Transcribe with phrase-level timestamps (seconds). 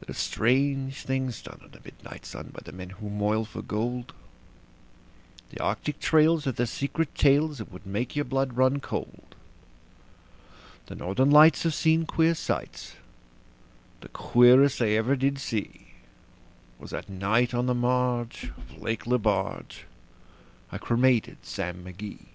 [0.00, 3.62] There are strange things done in the midnight sun By the men who moil for
[3.62, 4.12] gold;
[5.48, 9.34] The Arctic trails have their secret tales That would make your blood run cold;
[10.88, 12.96] The Northern Lights have seen queer sights,
[13.98, 15.94] But the queerest they ever did see
[16.78, 19.86] Was that night on the marge of Lake Lebarge
[20.70, 22.26] I cremated Sam McGee.